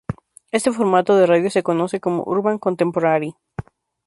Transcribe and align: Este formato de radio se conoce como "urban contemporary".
Este 0.51 0.71
formato 0.71 1.15
de 1.15 1.27
radio 1.27 1.51
se 1.51 1.61
conoce 1.61 1.99
como 1.99 2.23
"urban 2.23 2.57
contemporary". 2.57 3.35